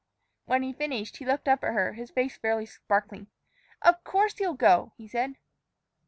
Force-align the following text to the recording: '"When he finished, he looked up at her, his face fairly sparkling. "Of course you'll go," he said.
'"When 0.47 0.63
he 0.63 0.73
finished, 0.73 1.17
he 1.17 1.27
looked 1.27 1.47
up 1.47 1.63
at 1.63 1.73
her, 1.75 1.93
his 1.93 2.09
face 2.09 2.35
fairly 2.35 2.65
sparkling. 2.65 3.27
"Of 3.83 4.03
course 4.03 4.39
you'll 4.39 4.55
go," 4.55 4.93
he 4.97 5.07
said. 5.07 5.35